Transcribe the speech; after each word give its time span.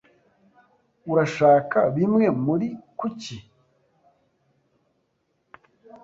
Urashaka 1.11 1.79
bimwe 1.95 2.25
muri 2.45 2.67
kuki? 2.99 3.37